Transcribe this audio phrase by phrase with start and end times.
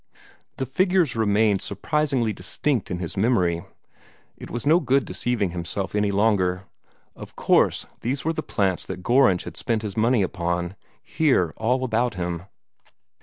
[0.57, 3.63] The figures remained surprisingly distinct in his memory.
[4.35, 6.63] It was no good deceiving himself any longer:
[7.15, 11.83] of course these were the plants that Gorringe had spent his money upon, here all
[11.83, 12.45] about him.